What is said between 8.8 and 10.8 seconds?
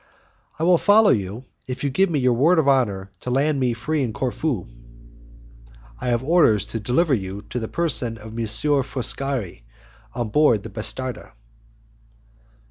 Foscari, on board the